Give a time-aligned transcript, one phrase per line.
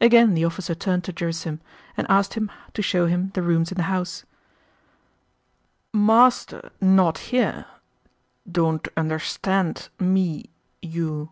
[0.00, 1.60] Again the officer turned to Gerásim
[1.96, 4.24] and asked him to show him the rooms in the house.
[5.94, 9.88] "Master, not here—don't understand...
[10.00, 11.20] me, you..."